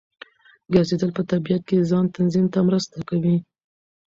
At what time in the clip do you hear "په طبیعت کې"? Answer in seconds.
1.17-1.75